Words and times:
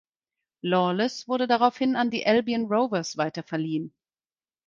Lawless 0.63 1.27
wurde 1.27 1.45
daraufhin 1.45 1.95
an 1.95 2.09
die 2.09 2.25
Albion 2.25 2.65
Rovers 2.65 3.17
weiterverliehen. 3.17 3.93